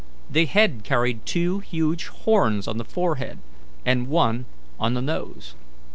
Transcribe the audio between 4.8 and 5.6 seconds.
the nose.